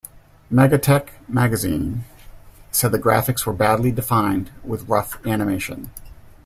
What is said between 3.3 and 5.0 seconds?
were "badly defined with